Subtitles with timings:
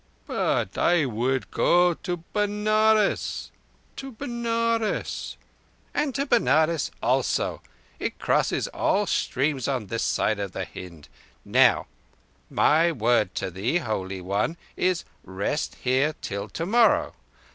[0.25, 5.37] "But I would go to Benares—to Benares."
[5.93, 7.61] "And to Benares also.
[7.99, 11.07] It crosses all streams on this side of Hind.
[11.45, 11.85] Now
[12.49, 17.13] my word to thee, Holy One, is rest here till tomorrow.